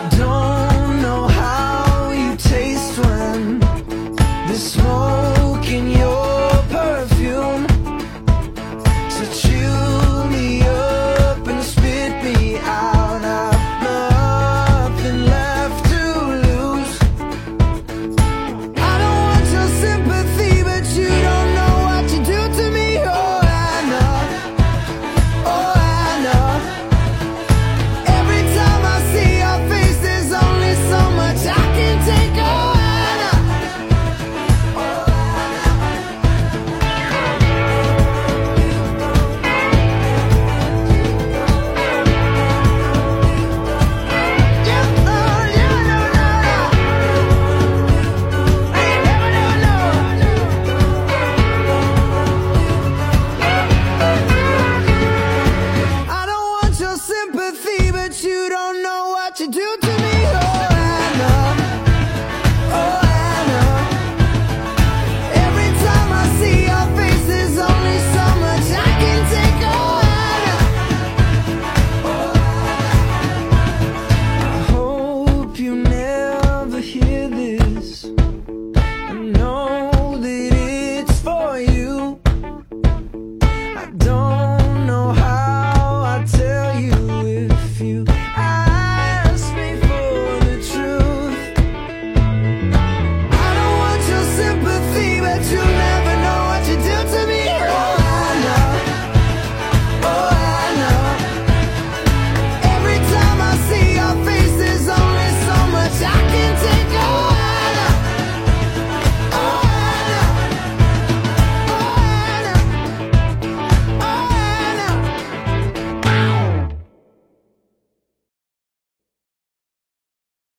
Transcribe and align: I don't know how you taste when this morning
I 0.00 0.08
don't 0.10 1.02
know 1.02 1.26
how 1.26 2.12
you 2.12 2.36
taste 2.36 2.98
when 3.00 3.58
this 4.46 4.76
morning 4.76 5.07